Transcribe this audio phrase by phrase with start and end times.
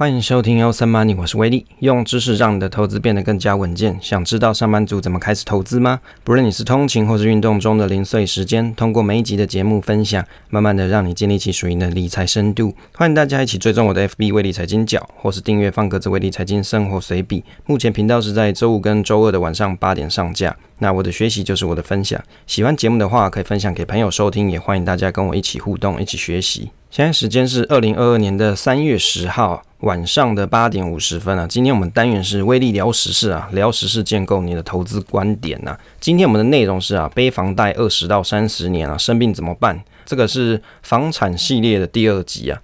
[0.00, 3.98] 欢迎收听 Awesome Money，我是威利，用知识让你的投资变得更加稳健。
[4.00, 6.00] 想知道上班族怎么开始投资吗？
[6.24, 12.74] 不论你是通勤或是运动中的零碎时间，通过每一集的节目分享，慢慢的让你建立起属于你的理财深度。
[12.94, 17.44] 欢迎大家一起追踪我的 FB 威利财经角，或是订阅放鸽子威利财经生活随笔。
[17.66, 20.56] 目前频道是在周五跟周二的晚上八点上架。
[20.78, 26.70] 那我的学习就是我的分享，喜欢节目的话可以分享给朋友收听，也欢迎大家跟我一起互动，一起学习。
[26.90, 31.46] 现在时间是二零二二年的三月十号晚上的八点五十分啊。
[31.46, 35.76] 今天我们单元是威力聊时事啊，聊时事建构你的投资观点呐。
[35.98, 39.82] 今天我们的内容是啊，背房贷二十到三十年啊，生病怎么办？
[40.04, 42.60] 这个是房产系列的第二集啊。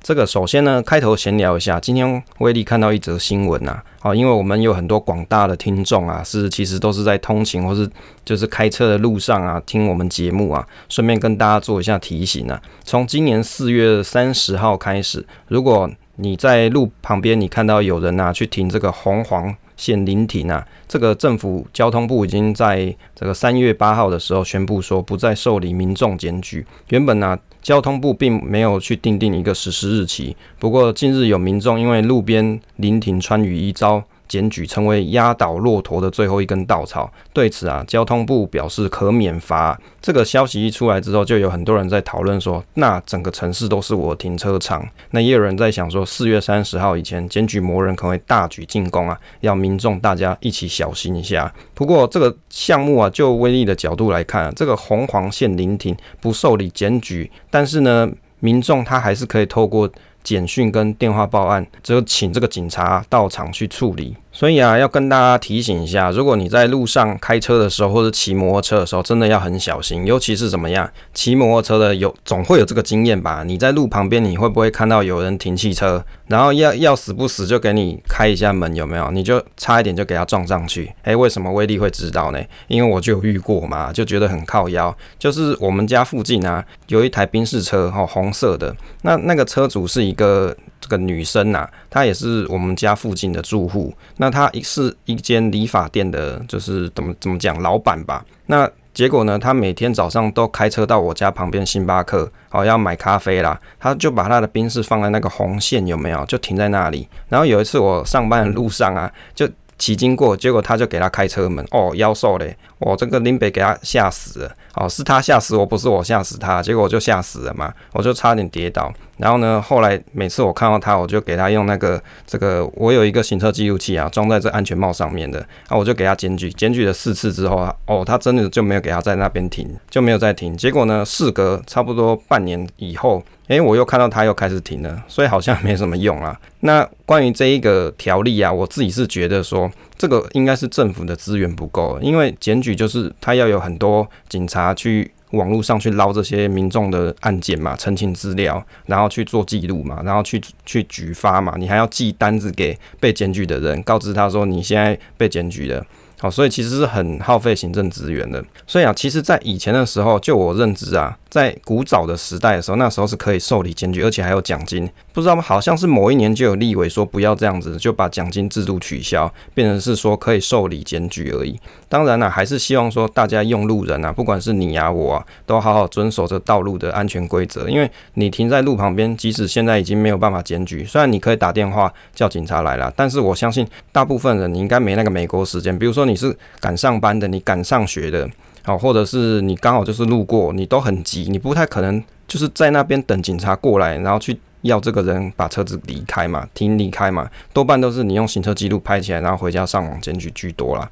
[0.00, 7.88] 这个首先呢，开头闲聊一下，今天威力看到一则新闻呐，好，因为我们有很多广大的听众啊，是其实都是在通勤或是
[8.24, 15.90] 就是开车的路上啊，听我们节目啊，顺便跟大家做一下提醒啊，从今年四月三十号开始，如果
[16.20, 37.10] 你在路旁边你看到有人啊去停这个红黄线临停啊，这个政府交通部已经在这个三月八号的时候宣布说，不再受理民众检举，原本呢、交通部并没有去订定一个实施日期，不过近日有民众因为路边临停穿雨衣遭检举，成为压倒骆驼的最后一根稻草。
[37.32, 39.80] 对此啊，交通部表示可免罚。
[40.00, 44.86] 这个消息一出来之后，就有很多人在讨论说，那整个城市都是我停车场。
[45.10, 51.52] 那也有人在想说，四月三十号以前检举魔人可能会大举进攻啊，要民众大家一起小心一下。
[51.74, 58.08] 不过这个项目啊，就威力的角度来看啊，这个红黄线临停不受理检举，但是呢，
[58.40, 59.90] 民众他还是可以透过。
[60.22, 64.16] 简讯跟电话报案，只有请这个警察到场去处理。
[64.38, 70.06] 所以啊，要跟大家提醒一下，如果你在路上开车的时候，或者骑摩托车的时候，真的要很小心。
[70.06, 73.42] 尤其是怎么样，骑摩托车的有总会有这个经验吧？
[73.44, 78.72] 你在路旁边，你会不会看到有人停汽车，然后要要死不死就给你开一下门？
[78.76, 79.10] 有没有？
[79.10, 80.88] 你就差一点就给他撞上去。
[81.02, 82.40] 诶、为什么威利会知道呢？
[82.68, 84.96] 因为我就有遇过嘛，就觉得很靠腰。
[85.18, 88.72] 就是我们家附近啊，有一台宾士车，哦，红色的，
[89.02, 90.56] 那那个车主是一个。
[90.80, 93.92] 这个女生呐、她也是我们家附近的住户。
[94.16, 98.24] 那她是一间理发店的，就是怎么怎么讲，老板吧。
[98.46, 103.60] 那结果呢，她每天早上都开车到我家旁边星巴克，好要买咖啡啦。
[103.78, 106.24] 她就把她的冰室放在那个红线，有没有？
[106.26, 107.08] 就停在那里。
[107.28, 109.48] 然后有一次我上班的路上啊，就。
[109.78, 118.92] 骑经过，结果他就给他开车门，哦，妖兽嘞，我这个林北给他吓死了，哦，是他吓死我，不是我吓死他，结果我就吓死了嘛，我就差点跌倒。
[119.18, 130.56] 然后呢，后来每次我看到他，我就给他用那个这个，我有一个行车记录器啊，装在这安全帽上面的，啊，我就给他检举，检举了四次之后啊，哦，他真的就没有给他在那边停，就没有再停。
[130.56, 133.22] 结果呢，事隔差不多半年以后。
[133.48, 136.38] 诶，我又看到他又开始停了，所以好像没什么用啊。
[136.60, 155.82] 那关于这一个条例啊，我自己是觉得说，这个应该是政府的资源不够，因为检举就是他要有很多警察去网络上去捞这些民众的案件嘛，澄清资料，然后去做记录嘛，然后去去举发嘛，你还要寄单子给被检举的人，告知他说你现在被检举了。
[156.20, 158.44] 好，所以其实是很耗费行政资源的。
[158.66, 164.90] 所以啊，其实，在以前的时候，就我认知啊，在古早的时代的时候，那时候是可以受理检举，而且还有奖金。
[165.12, 165.40] 不知道？
[165.40, 171.58] 好像是某一年就有立委说不要这样子，就把奖金制度取消，变成是说可以受理检举而已。
[171.88, 177.68] 当然啦，还是希望说大家用路人啊，不管是你啊我啊，都好好遵守这道路的安全规则。
[177.68, 185.78] 因为你停在路旁边，即使现在已经没有办法检举，虽然你可以打电话叫警察来了，但是我相信大部分人你应该没那个美国时间。
[185.78, 186.08] 比如说。
[186.08, 188.26] 你是赶上班的，你赶上学的，
[188.68, 200.90] 哦，或者是你刚好就是路过，你都很急，你不太可能就是在那边等警察过来，然后去要这个人把车子离开嘛，停离开嘛，多半都是你用行车记录拍起来，然后回家上网检举居多啦。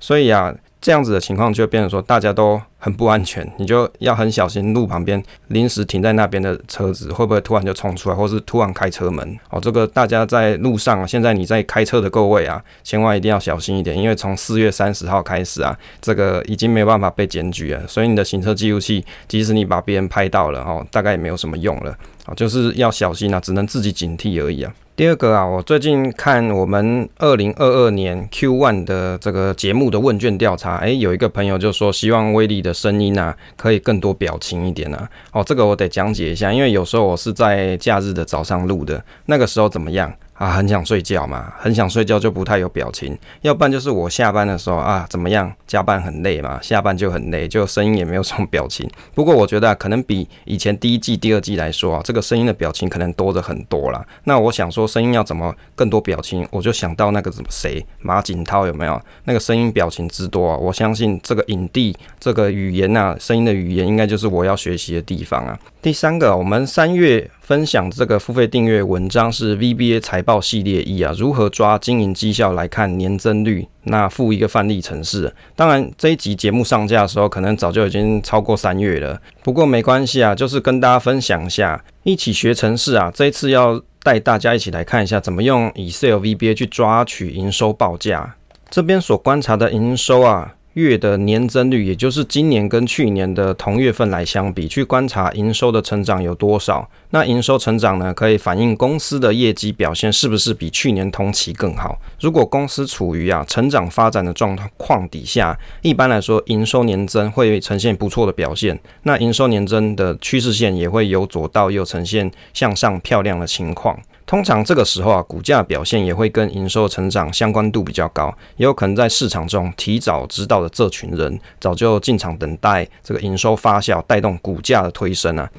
[0.00, 0.54] 所以啊。
[0.80, 9.60] 这样子的情况就变成说，大家都很不安全，你就要很小心路旁边临时停在那边的车子会不会突然就冲出来，或是突然开车门哦。
[9.60, 21.90] 这个大家在路上，现在你在开车的各位啊，千万一定要小心一点，因为从四月三十号开始啊，这个已经没有办法被检举了，所以你的行车记录器，即使你把别人拍到了哦，大概也没有什么用了
[22.24, 24.72] 啊，就是要小心啊，只能自己警惕而已啊。
[24.98, 35.08] 第二个啊，我最近看我们二零二二年 Q one 的这个节目的问卷调查，诶，有一个朋友就说希望威力的声音啊可以更多表情一点啊。
[35.30, 40.12] 哦，这个我得讲解一下，因为有时候我是在假日的早上录的，那个时候怎么样？
[40.38, 48.88] 啊，很想睡觉嘛，很想睡觉就不太有表情，要不然就是我下班的时候啊，怎么样，加班很累嘛，下班就很累，就声音也没有什么表情。
[49.16, 54.06] 不过我觉得啊，可能比以前第一季、第二季来说啊，这个声音的表情可能多着很多啦。
[54.24, 59.02] 那我想说，声音要怎么更多表情，我就想到那个什么谁，马景涛有没有？
[59.24, 65.58] 那个声音表情之多啊，我相信这个影帝这个语言啊，声音的语言应该就是我要学习的地方啊。
[65.88, 67.30] 第三个，我们三月。
[67.40, 73.66] 分享这个付费订阅文章是 VBA 财报系列一啊，如何抓经营绩效来看年增率？
[73.84, 75.34] 那附一个范例程式。
[75.56, 79.18] 当然这一集节目上架的时候，可能早就已经超过三月了。
[79.42, 83.10] 不过没关系啊，就是跟大家分享一下，一起学程式啊。
[83.14, 88.36] 这一次要带大家一起来看一下，怎么用 Excel VBA 去抓取营收报价。
[88.68, 90.56] 这边所观察的营收啊。
[90.74, 96.88] 月的年增率，也就是今年跟去年的同月份来相比，去观察营收的成长有多少。
[97.10, 101.98] 那营收成长呢，可以反映公司的业绩表现是不是比去年同期更好。
[102.20, 108.78] 如果公司处于啊成长发展的状况底下，一般来说营收年增会呈现不错的表现。
[109.02, 113.98] 那营收年增的趋势线也会由左到右呈现向上漂亮的情况。
[114.28, 118.28] 通常这个时候啊，股价表现也会跟营收成长相关度比较高，
[118.58, 125.50] 也有可能在市场中提早知道的这群人，早就进场等待这个营收发酵，带动股价的推升啊。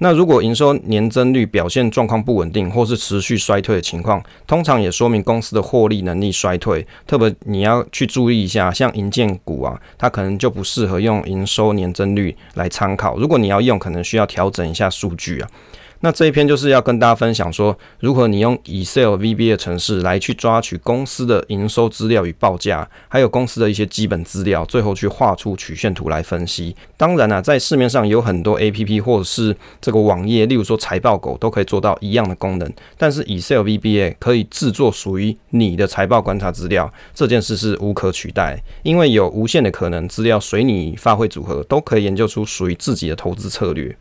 [0.00, 6.86] 那如果营收年增率表现状况不稳定，或是持续衰退的情况，通常也说明公司的获利能力衰退。
[7.06, 13.16] 特别你要去注意一下，像银建股啊，它可能就不适合用营收年增率来参考。
[13.16, 15.48] 如果你要用，可能需要调整一下数据啊。
[16.00, 26.76] 那这一篇就是要跟大家分享说，如何你用 Excel VBA 的程式来去抓取公司的营收资料与报价，还有公司的一些基本资料，最后去画出曲线图来分析。
[26.96, 43.96] 当然啊，在市面上有很多 APP 或者是这个网页，例如说财报狗都可以做到一样的功能，但是 Excel VBA 可以制作属于你的财报观察资料，这件事是无可取代，因为有无限的可能，资料随你发挥组合，都可以研究出属于自己的投资策略。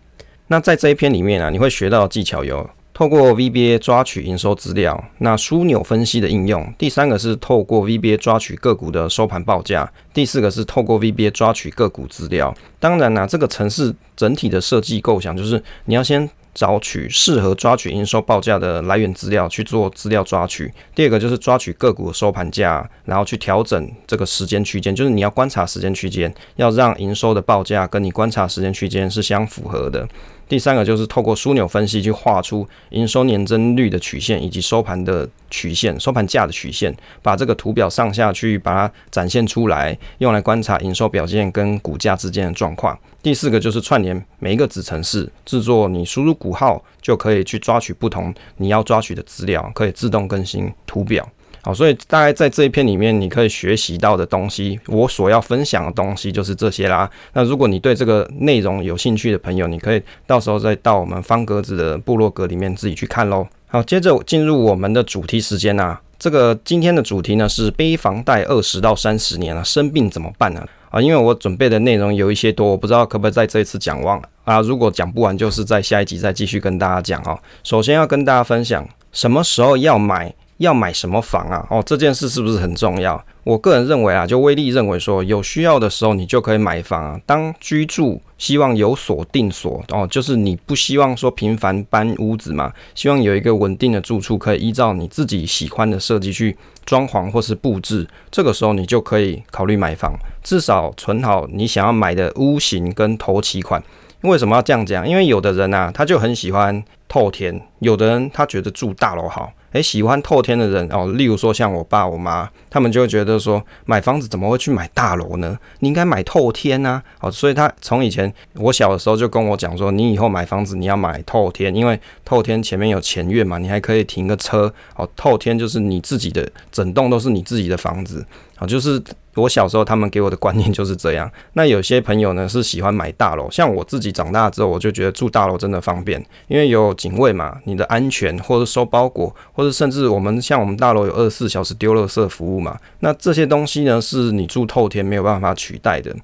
[0.47, 12.55] 那在这一篇里面啊，你会学到技巧有：透过 VBA 抓取营收资料，那枢纽分析的应用；第三个是透过 VBA 抓取个股的收盘报价；第四个是透过 VBA 抓取个股资料。
[12.79, 16.29] 当然呢、啊，这个程式整体的设计构想就是你要先。
[16.57, 20.73] 找取适合抓取营收报价的来源资料去做资料抓取。
[20.95, 30.09] 第二个就是抓取个股的收盘价，然后去调整这个时间区间，就是你要观察时间区间，要让营收的报价跟你观察时间区间是相符合的。
[30.47, 42.97] 第三个就是透过枢纽分析去画出营收年增率的曲线以及收盘的曲线、收盘价的曲线，把这个图表上下去把它展现出来，用来观察营收表现跟股价之间的状况。
[43.21, 51.27] 第四个就是串联每一个子程式，制作你输入股号就可以去抓取不同你要抓取的资料，可以自动更新图表。
[51.68, 57.12] 好，所以大概在这一篇里面，你可以学习到的东西，我所要分享的东西就是这些啦。
[57.34, 63.46] 那如果你对这个内容有兴趣的朋友，你可以到时候再到我们方格子的部落格里面自己去看喽。
[63.68, 66.00] 好，接着进入我们的主题时间啊。
[66.18, 70.66] 这个今天的主题呢是背房贷二十到三十年了，生病怎么办呢？
[70.90, 74.62] 啊，因为我准备的内容有一些多，我不知道可不可以在这一次讲完啊。
[74.62, 77.38] 如果讲不完，就是在下一集再继续跟大家讲哦。
[77.66, 80.34] 首先要跟大家分享什么时候要买。
[80.57, 81.65] 要买什么房啊？
[81.69, 83.24] 哦，这件事是不是很重要？
[83.44, 87.21] 我个人认为啊，就威力认为说，有需要的时候你就可以买房啊。
[87.25, 98.06] 当居住希望有所定所哦，就是你不希望说频繁搬屋子嘛，希望有一个稳定的住处，可以依照你自己喜欢的设计去装潢或是布置。
[98.30, 103.81] 这个时候你就可以考虑买房，至少存好你想要买的屋型跟头期款。
[104.21, 105.07] 为什么要这样讲？
[105.07, 109.54] 因为有的人啊，他就很喜欢透天，有的人他觉得住大楼好。
[109.74, 115.57] 诶，喜欢透天的人哦，例如说像我爸我妈，他们就会觉得说，买房子怎么会去买大楼呢？
[115.80, 117.04] 你应该买透天啊！
[117.19, 124.74] 哦，所以他从以前我小的时候就跟我讲说，你以后买房子你要买透天，因为透天前面有前院嘛，你还可以停个车。
[124.95, 128.26] 哦，透天就是你自己的，整栋都是你自己的房子。
[128.59, 129.02] 好，就是
[129.35, 131.31] 我小时候他们给我的观念就是这样。
[131.54, 142.78] 那有些朋友呢是喜欢买大楼，像我自己长大之后，我就觉得住大楼真的方便，因为有警卫嘛，你的安全，或者收包裹，或者甚至我们像我们大楼有二十四小时丢垃圾服务嘛。
[143.02, 146.16] 那这些东西呢是你住透天没有办法取代的。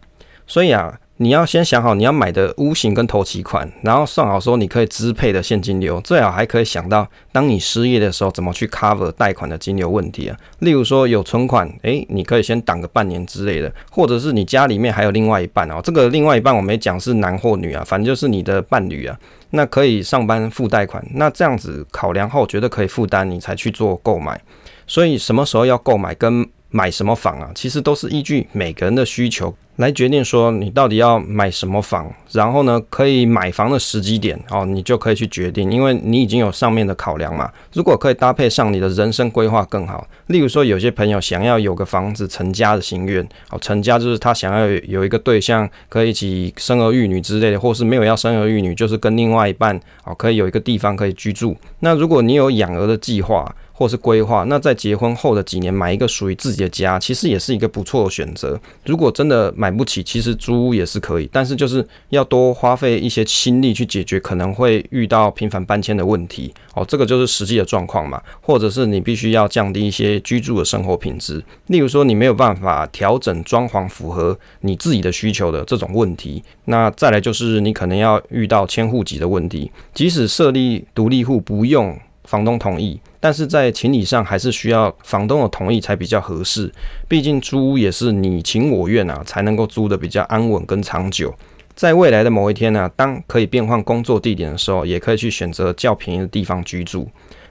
[0.45, 10.35] 所以啊，你要先想好你要买的屋型跟头期款，然后算好说你可以支配的现金流，最好还可以想到当你失业的时候怎么去 cover 贷款的金流问题啊。
[10.59, 19.15] 例如说有存款，诶，你可以先挡个半年之类的，或者是你家里面还有另外一半哦，这个另外一半我没讲是男或女啊，反正就是你的伴侣啊，
[19.51, 24.41] 那可以上班付贷款，那这样子考量后觉得可以负担，你才去做购买。
[24.87, 37.51] 所以什么时候要购买跟买什么房啊，其实都是依据每个人的需求来决定，说你到底要买什么房，然后呢，可以买房的时机点哦，你就可以去决定，因为你已经有上面的考量嘛。
[37.73, 51.55] 如果可以搭配上你的人生规划更好，例如说有些朋友想要有个房子成家的心愿，哦，成家就是他想要有一个对象可以一起生儿育女之类的，或是没有要生儿育女，就是跟另外一半哦，可以有一个地方可以居住。
[51.79, 58.59] 那如果你有养儿的计划，或是规划，那在结婚后的几年买一个属于自己的家，其实也是一个不错的选择。
[58.85, 66.85] 如果真的买不起，其实租屋也是可以，但是就是要多花费一些心力去解决可能会遇到频繁搬迁的问题哦。
[66.87, 76.43] 这个就是实际的状况嘛，或者是你必须要降低一些居住的生活品质，例如说你没有办法调整装潢符合你自己的需求的这种问题。
[76.65, 82.99] 那再来就是你可能要遇到迁户籍的问题，即使设立独立户不用房东同意。
[83.23, 86.69] 但是在情理上还是需要房东的同意才比较合适，
[87.07, 91.33] 毕竟租屋也是你情我愿啊，才能够租得比较安稳跟长久。
[91.73, 97.07] 在未来的某一天呢、当可以变换工作地点的时候，也可以去选择较便宜的地方居住。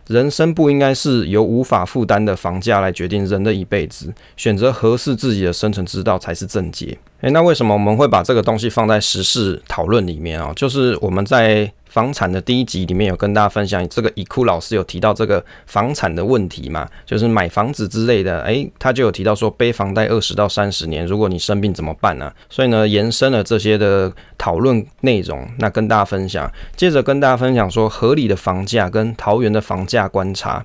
[0.08, 6.98] 人生不应该是由无法负担的房价来决定人的一辈子，选择合适自己的生存之道才是正解。
[7.22, 10.52] 诶，那为什么我们会把这个东西放在时事讨论里面啊？
[10.54, 11.72] 就是我们在。
[11.92, 22.32] 房产的第一集里面有跟大家分享，这个以库老师有提到这个房产的问题嘛，就是买房子之类的，诶，他就有提到说背房贷二十到三十年，如果你生病怎么办呢？
[22.48, 30.64] 所以呢，延伸了这些的讨论内容，那跟大家分享，接着跟大家分享说合理的房价跟桃园的房价观察。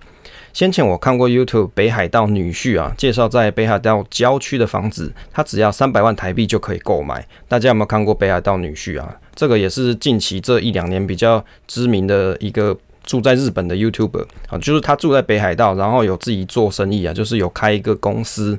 [0.54, 7.28] 先前我看过 YouTube 北海道女婿啊，介绍在北海道郊区的房子，他只要三百万台币就可以购买。
[7.50, 9.14] 大家有没有看过北海道女婿啊？
[9.38, 12.76] 这个也是近期这一两年比较知名的一个
[13.06, 18.58] 住在日本的 YouTuber 啊，就是他住在北海道，然后有自己做生意啊，就是有开一个公司。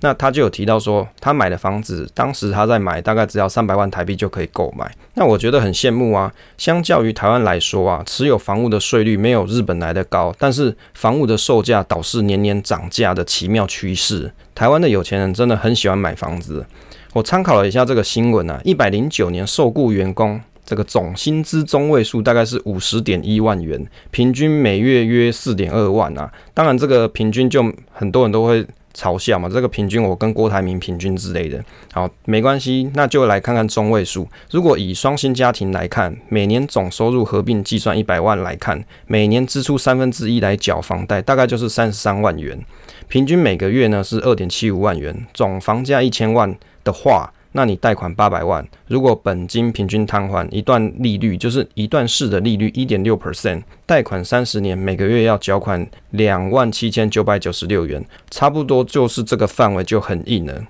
[0.00, 4.90] 那他就有提到说，他买的房子，当时他在买，大概只要三百万台币就可以购买。
[5.14, 6.30] 那我觉得很羡慕啊。
[6.58, 14.32] 相较于台湾来说啊，持有房屋的税率没有日本来的高，但是房屋的售价导致年年涨价的奇妙趋势。
[14.54, 16.66] 台湾的有钱人真的很喜欢买房子。
[17.14, 26.32] 我参考了一下这个新闻啊，一百零九年受雇员工这个总薪资中位数大概是五十点一万元，平均每月约四点二万啊。
[26.52, 28.66] 当然，这个平均就很多人都会。
[28.96, 31.60] 嘲笑嘛，这个平均我跟郭台铭平均之类的，
[31.92, 34.28] 好，没关系，那就来看看中位数。
[34.52, 42.64] 如果以双薪家庭来看，每年总收入合并计算一百万来看，每年支出三分之一来缴房贷，大概就是三十三万元，
[43.08, 47.32] 平均每个月呢是二点七五万元，总房价一千万的话。
[47.56, 60.62] 那你贷款八百万，如果本金平均摊还一段利率，就是一段式的利率一点六 percent，贷款三十年，每个月要缴款两万七千九百九十六元，差不多就是这个范围就很硬了。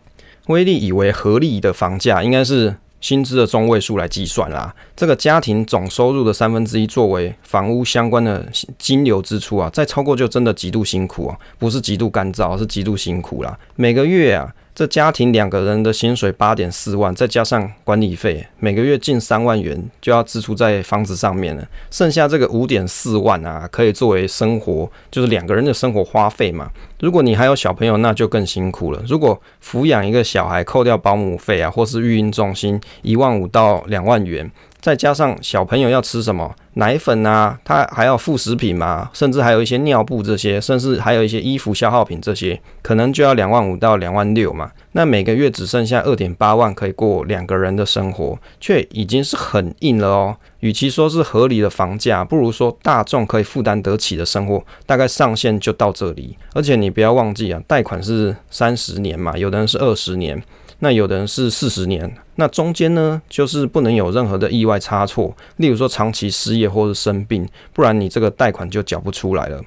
[0.48, 14.54] 威力以为合理的房价应该是薪资的中位数来计算啦，这个家庭总收入的三分之一作为房屋相关的金流支出啊，再超过就真的极度辛苦啊，不是极度干燥，是极度辛苦啦，每个月啊。
[14.74, 21.64] 这家庭两个人的薪水八点四万，再加上管理费，每个月近三万元就要支出在房子上面了。
[21.92, 26.68] 剩下这个五点四万啊，可以作为生活，就是两个人的生活花费嘛。
[26.98, 29.00] 如果你还有小朋友，那就更辛苦了。
[29.06, 34.50] 如果抚养一个小孩，扣掉保姆费啊，或是育婴中心，一万五到两万元。
[34.84, 44.70] 再加上小朋友要吃什么奶粉啊，他还要副食品嘛，甚至还有一些尿布这些，甚至还有一些衣服消耗品这些，可能就要两万五到两万六嘛。
[44.92, 50.36] 那每个月只剩下二点八万可以过两个人的生活，却已经是很硬了哦。
[50.60, 56.36] 与其说是合理的房价，不如说大众可以负担得起的生活，大概上限就到这里。
[56.52, 60.42] 而且你不要忘记啊，贷款是三十年嘛，有的人是二十年。
[60.80, 69.60] 那有的人是四十年，那中间呢，就是不能有任何的意外差错，例如说长期失业或是生病，不然你这个贷款就缴不出来了。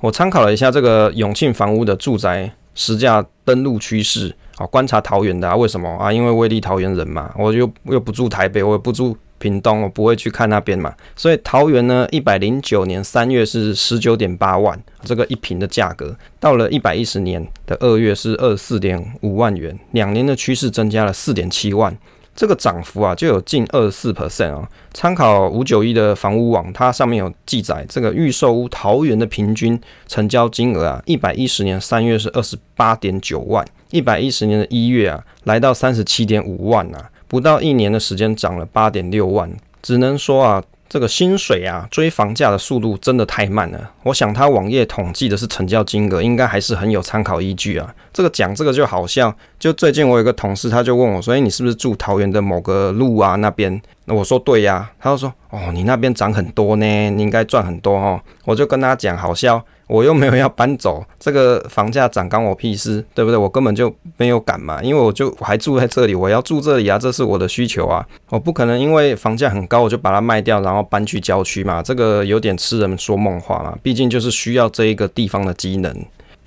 [0.00, 6.12] 我参考了一下这个永庆房屋的住宅实价登录趋势，啊，观察桃园的啊，为什么啊？
[6.12, 9.16] 因为威力桃园人嘛，我又又不住台北，我也不住。
[9.42, 21.98] 屏东我不会去看那边嘛，所以桃园呢，一百零九年三月是十九点八万这个一坪的价格，到了一百一十年的二月是二十四点五万元，两年的趋势增加了四点七万，
[22.36, 24.68] 这个涨幅啊就有近二十四 percent 啊。
[24.94, 40.62] 参考五九一的房屋网，它上面有记载，这个预售屋桃园的平均成交金额啊，一百一十年三月是二十八点九万，一百一十年的一月啊，来到三十七点五万啊，不到一年的时间涨了八点六万，只能说啊。
[40.92, 43.90] 这个薪水啊，追房价的速度真的太慢了。
[44.02, 47.94] 我想他网页统计的是成交金额，应该还是很有参考依据啊。
[48.12, 59.64] 这个讲这个就好像，就最近我有个同事，他就问我说：“诶，你是不是住桃园的某个路啊那边？”那我说：“对呀。”他就说：“哦，你那边涨很多呢，你应该赚很多哦。”我就跟他讲，好笑。
[59.92, 63.36] 我又没有要搬走，这个房价涨关我屁事，对不对？
[63.36, 75.94] 我根本就没有敢嘛，因为我就还住在这里，我要住这里啊，这是我的需求啊，我不可能因为房价很高我就把它卖掉，然后搬去郊区嘛，这个有点痴人说梦话嘛，毕竟就是需要这一个地方的机能。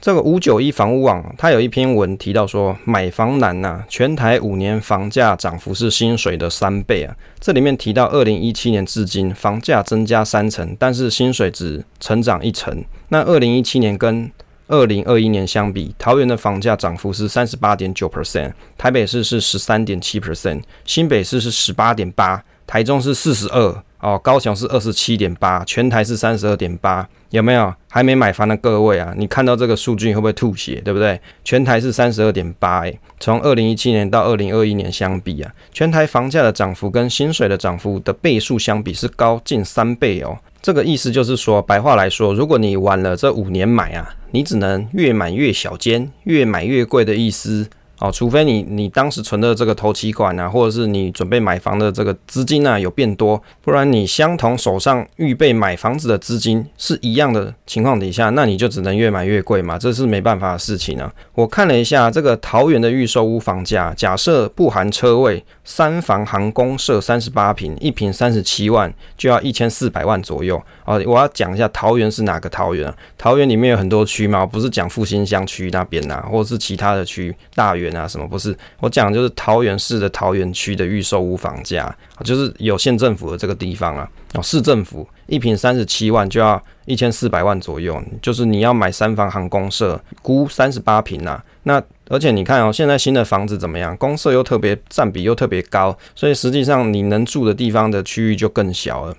[0.02, 7.16] 这个五九一房屋网，它有一篇文提到说，买房难呐、全台五年房价涨幅是薪水的三倍啊。
[7.40, 12.84] 这里面提到，二零一七年至今，房价增加三成，但是薪水只成长一成。
[13.10, 14.32] 那二零一七年跟
[14.68, 23.84] 二零二一年相比，桃园的房价涨幅是三十八点九 percent，台北市是十三点七 percent，新北市是十八点八，台中是四十二。
[24.00, 29.14] 哦，高雄是二十七点八，全台是三十二点八，有没有还没买房的各位啊？
[29.18, 30.80] 你看到这个数据会不会吐血？
[30.86, 31.20] 对不对？
[31.44, 40.38] 全台是三十二点八，诶，从二零一七年到二零二一年相比啊，全台房价的涨幅跟薪水的涨幅的倍数相比是高近三倍哦。
[40.62, 47.68] 这个意思就是说，白话来说，如果你晚了这五年买啊，你只能越买越小间，越买越贵的意思。
[48.00, 61.12] 哦，除非你你当时存的这个头期款啊，或者是你准备买房的这个资金啊有变多，不然你相同手上预备买房子的资金是一样的情况底下，那你就只能越买越贵嘛，这是没办法的事情啊。
[61.34, 70.62] 我看了一下这个桃园的预售屋房价，假设不含车位，三房含公设三十八平，一平三十七万，就要一千四百万左右。
[70.84, 72.94] 哦，我要讲一下桃园是哪个桃园？
[73.18, 78.25] 桃园里面有很多区嘛，不是讲复兴乡区那边呐、或者是其他的区大园啊什么？
[78.25, 84.10] 不是，我讲就是桃园市的桃园区的预售屋房价，就是有县政府的这个地方啊。
[84.36, 91.41] 哦，市政府一平三十七万就要一千四百万左右，就是你要买三房含公社，估三十八平呐。
[91.63, 93.98] 那而且你看哦，现在新的房子怎么样？
[93.98, 99.15] 公社又特别占比又特别高，所以实际上你能住的地方的区域就更小了。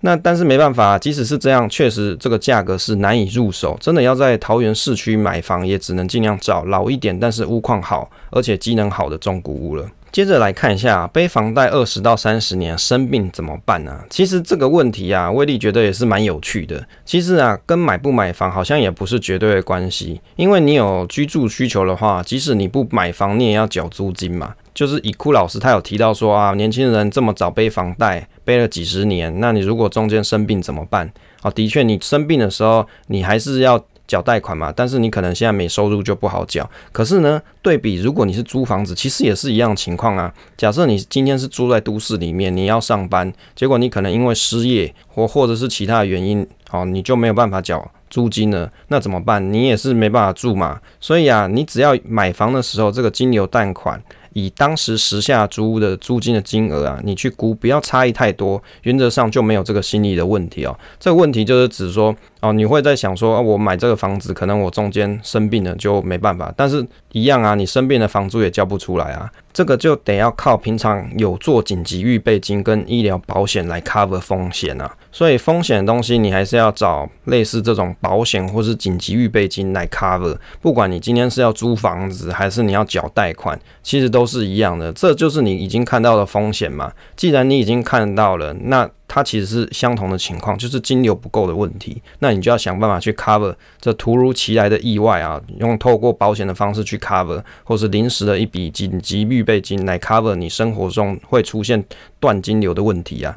[0.00, 3.74] 那但是没办法，即使是这样，确实这个价格是难以入手。
[3.80, 9.86] 真的要在桃园市区买房，也只能尽量找老一点，但是屋况好，而且机能好的中古屋了。
[10.16, 13.90] 接着来看一下，背房贷二十到三十年，生病怎么办呢？
[13.90, 14.04] 啊？
[14.08, 16.82] 其实这个问题啊，威力觉得也是蛮有趣的。
[17.04, 24.54] 其实啊，跟买不买房好像也不是绝对的关系，因为你有居住需求的话，即使你不买房，你也要缴租金嘛。
[24.72, 31.12] 就是以库老师他有提到说啊，年轻人这么早背房贷，背了几十年，那你如果中间生病怎么办？
[31.42, 33.84] 啊，的确，你生病的时候，你还是要。
[34.06, 36.68] 缴贷款嘛，但是你可能现在没收入就不好缴。
[36.92, 40.32] 可是呢，对比如果你是租房子，其实也是一样情况啊。
[40.56, 48.70] 假设你今天是住在都市里面，你要上班，结果你可能因为失业或或者是其他原因，哦，你就没有办法缴租金了。
[48.88, 49.52] 那怎么办？
[49.52, 50.80] 你也是没办法住嘛。
[51.00, 54.02] 所以啊，你只要买房的时候，这个金流贷款。
[54.32, 60.78] 以当时时下租屋的租金的金额啊，你去估，不要差异太多，原则上就没有这个心理的问题哦。
[61.00, 62.14] 这个问题就是指说，
[62.46, 69.30] 哦，你会在想说，我买这个房子，可能我中间生病了就没办法，但是一样啊，你生病的房租也交不出来啊。
[69.52, 80.36] 这个就得要靠平常有做紧急预备金跟医疗保险来 cover 风险啊，所以风险的东西你还是要找类似这种保险或是紧急预备金来 cover。
[80.60, 86.92] 不管你今天是要租房子还是你要缴贷款，其实都是一样的，这就是你已经看到的风险嘛。
[87.16, 101.84] 既然你已经看到了，那它其实是相同的情况，就是金流不够的问题，那你就要想办法去 cover 这突如其来的意外啊，用透过保险的方式去 cover，或是临时的一笔紧急预备金来 cover 你生活中会出现
[102.18, 103.36] 断金流的问题啊。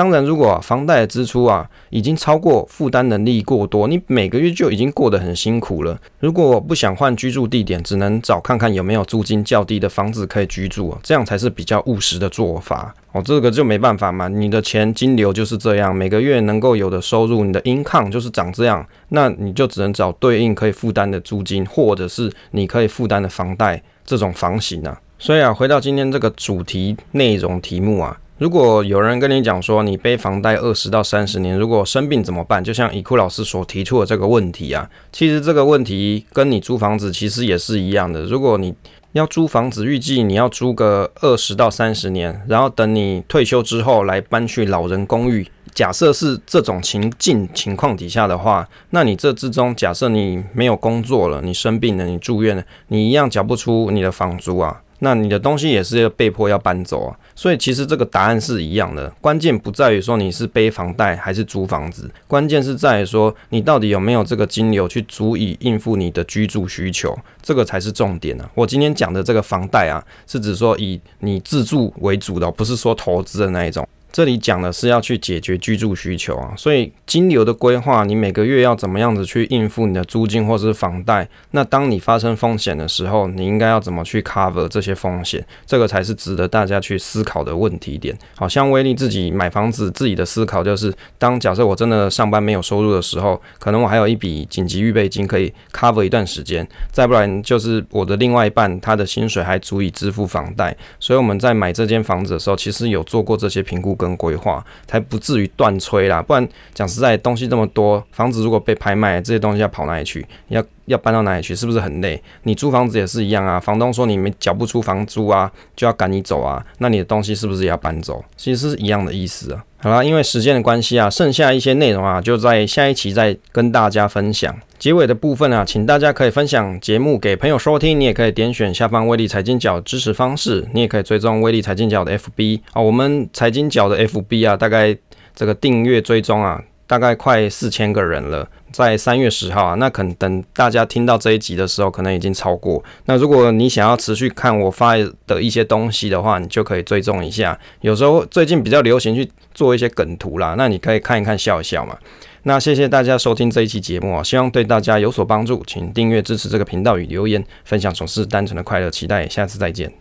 [0.00, 6.00] 当然，如果房贷的支出啊已经超过负担能力过多，你每个月就已经过得很辛苦了。
[6.20, 12.94] 如果不想换居住地点，只能找看看有没有租金较低的房子可以居住，这样才是比较务实的做法。
[13.12, 24.98] 哦，这个就没办法嘛，你的钱金流就是这样，每个月能够有的收入，你的 income 就是长这样，那你就只能找对应可以负担的租金，或者是你可以负担的房贷这种房型啊。
[25.18, 28.18] 所以啊，回到今天这个主题内容题目啊。
[28.40, 32.64] 如果有人跟你讲说，你背房贷二十到三十年，如果生病怎么办？
[32.64, 38.22] 就像以库老师所提出的这个问题啊，其实这个问题跟你租房子其实也是一样的。
[38.22, 38.74] 如果你
[39.12, 45.46] 要租房子，预计你要租个二十到三十年，然后等你退休之后来搬去老人公寓。
[45.74, 54.80] 假设是这种情境情况底下的话，那你这之中，假设你没有工作了，你生病了，你住院了，你一样缴不出你的房租啊。
[55.00, 59.10] 那你的东西也是要被迫要搬走啊，所以其实这个答案是一样的。
[59.20, 68.48] 关键不在于说你是背房贷还是租房子，关键是在于说你到底有没有这个金流去足以应付你的居住需求，这个才是重点啊。
[68.54, 73.86] 我今天讲的这个房贷啊，是指说以你自住为主的，不是说投资的那一种。
[74.12, 81.28] 这里讲的是要去解决居住需求啊，所以金流的规划，你每个月要怎么样子去应付你的租金或是房贷？
[81.52, 85.46] 那当你发生风险的时候，你应该要怎么去 cover 这些风险？
[85.64, 88.18] 这个才是值得大家去思考的问题点。
[88.34, 100.76] 好像威利自己买房子，自己的思考就是，当假设我真的上班没有收入的时候，可能我还有一笔紧急预备金可以 cover 一段时间，再不然就是我的另外一半他的薪水还足以支付房贷。
[100.98, 103.96] 所以我们在买这间房子的时候，其实有做过这些评估。
[104.00, 110.26] 跟规划才不至于断炊啦，不然讲实在，东西这么多，房子如果被拍卖，这些东西要跑哪里去？
[110.48, 111.54] 要要搬到哪里去？
[111.54, 112.20] 是不是很累？
[112.42, 118.22] 你租房子也是一样啊，房东说你没缴不出房租啊，就要赶你走啊，那你的东西是不是也要搬走？
[118.36, 119.64] 其实是一样的意思啊。
[119.78, 124.54] 好啦，因为时间的关系啊，剩下一些内容啊，就在下一期再跟大家分享。
[124.78, 134.96] 结尾的部分啊，请大家可以分享节目给朋友收听，你也可以点选下方威力财经角支持方式，你也可以追踪威力财经角的 FB 啊，我们财经角的 FB 啊，大概
[135.34, 136.62] 这个订阅追踪啊。
[136.86, 142.82] 大概快四千个人了，在三月十号啊，那可能等大家听到这一集的时候，可能已经超过。
[143.06, 144.94] 那如果你想要持续看我发
[145.26, 147.58] 的一些东西的话，你就可以追踪一下。
[147.80, 151.96] 有时候最近比较流行去做一些梗图啦，那你可以看一看笑一笑嘛。
[152.44, 158.90] 那谢谢大家收听这一期节目啊，希望对大家有所帮助，请订阅支持这个频道与留言分享，总是单纯的快乐。
[158.90, 160.00] 期待下次再见。